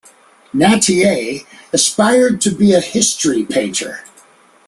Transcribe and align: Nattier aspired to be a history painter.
Nattier 0.51 1.45
aspired 1.71 2.41
to 2.41 2.49
be 2.49 2.73
a 2.73 2.79
history 2.81 3.45
painter. 3.45 4.03